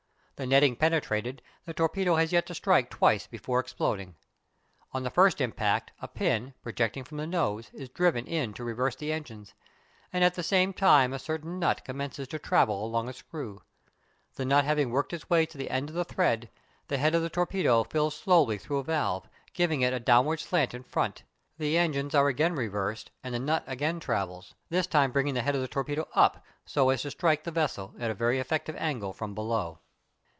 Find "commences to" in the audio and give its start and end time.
11.85-12.39